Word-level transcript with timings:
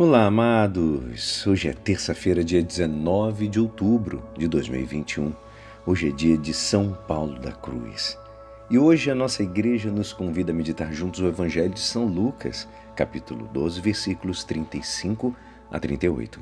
Olá, 0.00 0.26
amados! 0.26 1.44
Hoje 1.44 1.66
é 1.66 1.72
terça-feira, 1.72 2.44
dia 2.44 2.62
19 2.62 3.48
de 3.48 3.58
outubro 3.58 4.22
de 4.38 4.46
2021. 4.46 5.32
Hoje 5.84 6.10
é 6.10 6.12
dia 6.12 6.38
de 6.38 6.54
São 6.54 6.96
Paulo 7.08 7.36
da 7.40 7.50
Cruz. 7.50 8.16
E 8.70 8.78
hoje 8.78 9.10
a 9.10 9.14
nossa 9.16 9.42
igreja 9.42 9.90
nos 9.90 10.12
convida 10.12 10.52
a 10.52 10.54
meditar 10.54 10.92
juntos 10.92 11.18
o 11.18 11.26
Evangelho 11.26 11.74
de 11.74 11.80
São 11.80 12.06
Lucas, 12.06 12.68
capítulo 12.94 13.48
12, 13.52 13.80
versículos 13.80 14.44
35 14.44 15.34
a 15.68 15.80
38. 15.80 16.40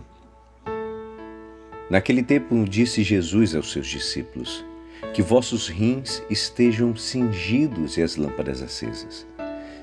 Naquele 1.89 2.23
tempo 2.23 2.63
disse 2.69 3.03
Jesus 3.03 3.55
aos 3.55 3.73
seus 3.73 3.87
discípulos: 3.87 4.67
Que 5.15 5.23
vossos 5.23 5.67
rins 5.67 6.23
estejam 6.29 6.95
cingidos 6.95 7.97
e 7.97 8.03
as 8.03 8.17
lâmpadas 8.17 8.61
acesas. 8.61 9.27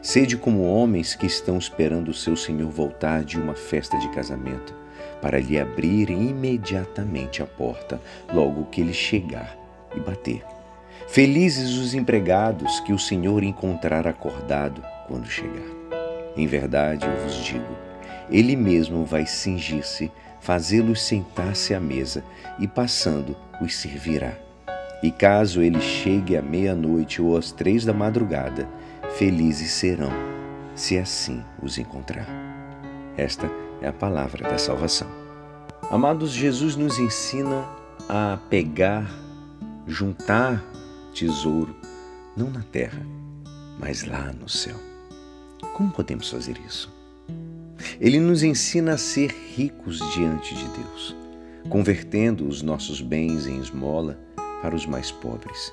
Sede 0.03 0.35
como 0.35 0.63
homens 0.63 1.15
que 1.15 1.25
estão 1.25 1.57
esperando 1.57 2.09
o 2.09 2.13
seu 2.13 2.35
senhor 2.35 2.69
voltar 2.69 3.23
de 3.23 3.39
uma 3.39 3.55
festa 3.55 3.97
de 3.97 4.09
casamento, 4.09 4.75
para 5.21 5.39
lhe 5.39 5.57
abrir 5.57 6.09
imediatamente 6.09 7.41
a 7.41 7.45
porta, 7.45 8.01
logo 8.33 8.65
que 8.65 8.81
ele 8.81 8.91
chegar 8.91 9.57
e 9.95 10.01
bater. 10.01 10.43
Felizes 11.07 11.77
os 11.77 11.93
empregados 11.93 12.81
que 12.81 12.91
o 12.91 12.99
senhor 12.99 13.43
encontrar 13.43 14.05
acordado 14.05 14.83
quando 15.07 15.25
chegar. 15.25 15.71
Em 16.35 16.47
verdade, 16.47 17.05
eu 17.05 17.23
vos 17.23 17.41
digo, 17.41 17.73
ele 18.29 18.57
mesmo 18.57 19.05
vai 19.05 19.25
cingir-se, 19.25 20.11
fazê-los 20.41 21.01
sentar-se 21.01 21.73
à 21.73 21.79
mesa 21.79 22.25
e, 22.59 22.67
passando, 22.67 23.37
os 23.61 23.73
servirá. 23.73 24.33
E 25.01 25.11
caso 25.11 25.61
ele 25.61 25.79
chegue 25.79 26.35
à 26.35 26.41
meia-noite 26.41 27.21
ou 27.21 27.37
às 27.37 27.53
três 27.53 27.85
da 27.85 27.93
madrugada, 27.93 28.67
felizes 29.17 29.71
serão, 29.71 30.11
se 30.75 30.97
assim 30.97 31.43
os 31.61 31.77
encontrar. 31.77 32.27
Esta 33.15 33.49
é 33.81 33.87
a 33.87 33.93
palavra 33.93 34.49
da 34.49 34.57
salvação. 34.57 35.07
Amados, 35.91 36.31
Jesus 36.31 36.75
nos 36.75 36.97
ensina 36.97 37.63
a 38.09 38.39
pegar, 38.49 39.07
juntar 39.85 40.63
tesouro, 41.13 41.75
não 42.35 42.49
na 42.49 42.63
terra, 42.63 43.05
mas 43.79 44.03
lá 44.03 44.33
no 44.33 44.49
céu. 44.49 44.77
Como 45.75 45.91
podemos 45.91 46.29
fazer 46.29 46.57
isso? 46.65 46.91
Ele 47.99 48.19
nos 48.19 48.41
ensina 48.41 48.93
a 48.93 48.97
ser 48.97 49.29
ricos 49.55 49.99
diante 50.13 50.55
de 50.55 50.67
Deus, 50.69 51.15
convertendo 51.69 52.47
os 52.47 52.63
nossos 52.63 52.99
bens 52.99 53.45
em 53.45 53.59
esmola 53.59 54.17
para 54.61 54.75
os 54.75 54.87
mais 54.87 55.11
pobres 55.11 55.71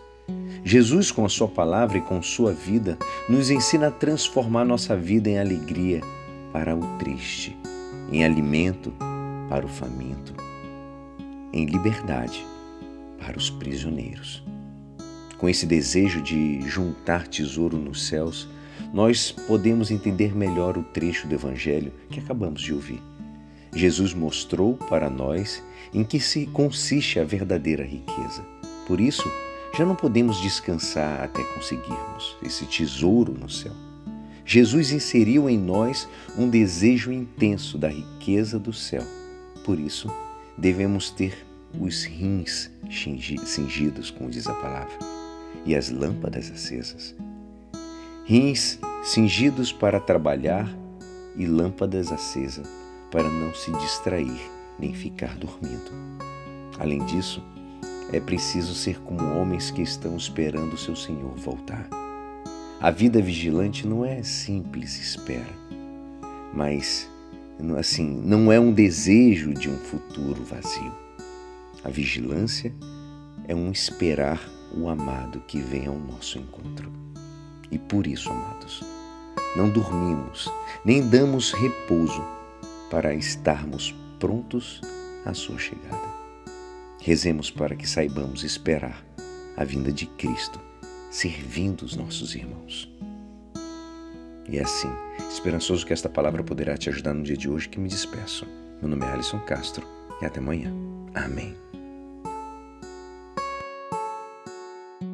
Jesus, 0.65 1.11
com 1.11 1.25
a 1.25 1.29
Sua 1.29 1.49
palavra 1.49 1.99
e 1.99 2.03
com 2.03 2.23
Sua 2.23 2.53
vida, 2.53 2.99
nos 3.29 3.51
ensina 3.51 3.89
a 3.89 3.91
transformar 3.91 4.65
nossa 4.65 4.97
vida 4.97 5.29
em 5.29 5.39
alegria 5.39 6.01
para 6.53 6.77
o 6.77 6.99
triste, 6.99 7.57
em 8.13 8.25
alimento 8.25 8.93
para 9.49 9.65
o 9.65 9.69
faminto, 9.69 10.35
em 11.53 11.65
liberdade 11.67 12.45
para 13.19 13.37
os 13.37 13.51
prisioneiros. 13.51 14.43
Com 15.39 15.49
esse 15.49 15.67
desejo 15.67 16.21
de 16.21 16.61
juntar 16.69 17.27
tesouro 17.27 17.79
nos 17.79 18.07
céus, 18.07 18.49
nós 18.93 19.33
podemos 19.33 19.91
entender 19.91 20.37
melhor 20.37 20.77
o 20.77 20.83
trecho 20.83 21.27
do 21.27 21.35
Evangelho 21.35 21.93
que 22.11 22.21
acabamos 22.21 22.61
de 22.61 22.75
ouvir. 22.75 23.03
Jesus 23.75 24.13
mostrou 24.13 24.75
para 24.75 25.09
nós 25.09 25.63
em 25.95 26.05
que 26.05 26.21
se 26.21 26.47
consiste 26.47 27.19
a 27.19 27.25
verdadeira 27.25 27.85
riqueza. 27.85 28.45
Por 28.87 29.01
isso, 29.01 29.31
já 29.81 29.87
não 29.87 29.97
podemos 29.97 30.39
descansar 30.43 31.23
até 31.25 31.43
conseguirmos 31.43 32.37
esse 32.43 32.67
tesouro 32.67 33.33
no 33.33 33.49
céu. 33.49 33.73
Jesus 34.45 34.93
inseriu 34.93 35.49
em 35.49 35.57
nós 35.57 36.07
um 36.37 36.51
desejo 36.51 37.11
intenso 37.11 37.79
da 37.79 37.89
riqueza 37.89 38.59
do 38.59 38.75
céu. 38.75 39.03
Por 39.65 39.81
isso, 39.81 40.13
devemos 40.59 41.09
ter 41.09 41.47
os 41.81 42.05
rins 42.05 42.71
cingidos, 42.91 44.11
como 44.11 44.29
diz 44.29 44.47
a 44.47 44.53
palavra, 44.53 44.93
e 45.65 45.75
as 45.75 45.89
lâmpadas 45.89 46.51
acesas. 46.51 47.15
Rins 48.27 48.79
cingidos 49.03 49.73
para 49.73 49.99
trabalhar 49.99 50.71
e 51.37 51.47
lâmpadas 51.47 52.13
acesas 52.13 52.69
para 53.11 53.31
não 53.31 53.55
se 53.55 53.73
distrair 53.79 54.43
nem 54.79 54.93
ficar 54.93 55.39
dormindo. 55.39 55.91
Além 56.79 57.03
disso, 57.07 57.43
é 58.13 58.21
preciso 58.21 58.75
ser 58.75 59.01
como 59.01 59.39
homens 59.39 59.71
que 59.71 59.83
estão 59.83 60.17
esperando 60.17 60.75
o 60.75 60.79
seu 60.79 60.97
Senhor 60.97 61.33
voltar. 61.37 61.89
A 62.81 62.91
vida 62.91 63.21
vigilante 63.21 63.87
não 63.87 64.05
é 64.05 64.23
simples 64.23 64.99
espera, 64.99 65.55
mas 66.55 67.09
assim, 67.79 68.21
não 68.25 68.51
é 68.51 68.59
um 68.59 68.73
desejo 68.73 69.53
de 69.53 69.69
um 69.69 69.77
futuro 69.77 70.43
vazio. 70.43 70.93
A 71.85 71.91
vigilância 71.91 72.73
é 73.47 73.55
um 73.55 73.71
esperar 73.71 74.41
o 74.75 74.89
amado 74.89 75.41
que 75.47 75.59
vem 75.59 75.87
ao 75.87 75.99
nosso 75.99 76.39
encontro. 76.39 76.91
E 77.71 77.79
por 77.79 78.07
isso, 78.07 78.31
amados, 78.31 78.83
não 79.57 79.69
dormimos, 79.69 80.51
nem 80.85 81.07
damos 81.09 81.53
repouso 81.53 82.23
para 82.91 83.15
estarmos 83.15 83.95
prontos 84.19 84.81
à 85.25 85.35
sua 85.35 85.59
chegada. 85.59 86.20
Rezemos 87.03 87.51
para 87.51 87.75
que 87.75 87.89
saibamos 87.89 88.45
esperar 88.45 89.05
a 89.57 89.65
vinda 89.65 89.91
de 89.91 90.07
Cristo, 90.07 90.61
servindo 91.11 91.83
os 91.83 91.97
nossos 91.97 92.35
irmãos. 92.35 92.91
E 94.49 94.59
é 94.59 94.63
assim, 94.63 94.91
esperançoso 95.31 95.87
que 95.87 95.93
esta 95.93 96.09
palavra 96.09 96.43
poderá 96.43 96.77
te 96.77 96.91
ajudar 96.91 97.15
no 97.15 97.23
dia 97.23 97.37
de 97.37 97.49
hoje 97.49 97.69
que 97.69 97.81
me 97.81 97.89
despeço. 97.89 98.47
Meu 98.81 98.91
nome 98.91 99.05
é 99.07 99.13
Alisson 99.13 99.41
Castro 99.41 99.87
e 100.21 100.27
até 100.27 100.41
amanhã. 100.41 100.73
Amém. 101.15 101.57